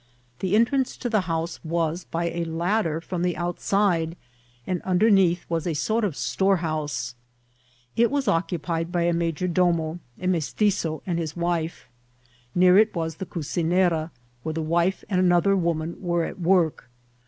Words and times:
The 0.39 0.55
entrance 0.55 0.97
to 0.97 1.11
the 1.11 1.21
hoose 1.29 1.63
was 1.63 2.05
by 2.05 2.31
a 2.31 2.43
ladder 2.45 2.99
from 3.01 3.21
the 3.21 3.37
outside, 3.37 4.17
and 4.65 4.81
underneath 4.81 5.45
was 5.47 5.67
a 5.67 5.75
sort 5.75 6.03
of 6.03 6.15
store* 6.15 6.55
house* 6.57 7.13
It 7.95 8.09
was 8.09 8.27
occupied 8.27 8.91
by 8.91 9.03
a 9.03 9.13
major 9.13 9.47
domo, 9.47 9.99
a 10.19 10.25
Bfestitio, 10.25 11.03
and 11.05 11.19
his 11.19 11.35
wife. 11.37 11.85
Near 12.55 12.79
it 12.79 12.95
was 12.95 13.17
the 13.17 13.27
cocinera, 13.27 14.09
wboe 14.43 14.53
the 14.55 14.63
wife 14.63 15.03
and 15.07 15.19
another 15.19 15.55
woman 15.55 16.01
were 16.01 16.23
at 16.25 16.39
work. 16.39 16.89